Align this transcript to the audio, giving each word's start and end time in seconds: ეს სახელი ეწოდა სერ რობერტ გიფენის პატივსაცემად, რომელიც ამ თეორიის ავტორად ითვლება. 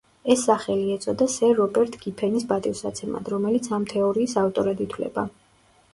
ეს 0.35 0.43
სახელი 0.45 0.87
ეწოდა 0.93 1.27
სერ 1.33 1.53
რობერტ 1.59 1.97
გიფენის 2.05 2.47
პატივსაცემად, 2.53 3.31
რომელიც 3.35 3.71
ამ 3.79 3.87
თეორიის 3.95 4.37
ავტორად 4.45 4.83
ითვლება. 4.87 5.27